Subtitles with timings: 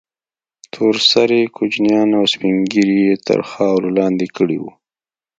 [0.73, 4.71] تور سرې كوچنيان او سپين ږيري يې تر خاورو لاندې كړي وو.